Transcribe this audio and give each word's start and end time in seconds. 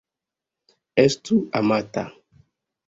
Estu 1.03 1.35
amata. 1.61 2.03